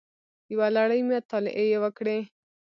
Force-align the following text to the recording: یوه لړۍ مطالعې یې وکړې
یوه 0.53 0.67
لړۍ 0.75 1.01
مطالعې 1.09 1.65
یې 1.71 1.77
وکړې 1.83 2.19